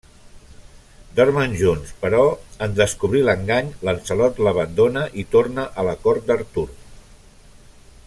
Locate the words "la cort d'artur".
5.91-6.69